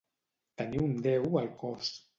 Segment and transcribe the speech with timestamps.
[0.61, 1.97] Tenir un déu al cos.